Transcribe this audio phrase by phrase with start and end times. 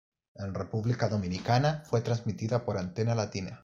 [0.33, 3.59] En República Dominicana, fue transmitida por Antena Latina.